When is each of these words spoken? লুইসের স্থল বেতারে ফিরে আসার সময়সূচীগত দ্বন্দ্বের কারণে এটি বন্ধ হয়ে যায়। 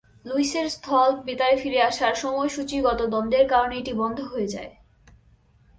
লুইসের 0.25 0.67
স্থল 0.69 1.09
বেতারে 1.25 1.55
ফিরে 1.57 1.79
আসার 1.81 2.13
সময়সূচীগত 2.15 2.99
দ্বন্দ্বের 3.05 3.45
কারণে 3.47 3.75
এটি 3.77 3.93
বন্ধ 3.93 4.17
হয়ে 4.21 4.47
যায়। 4.47 4.71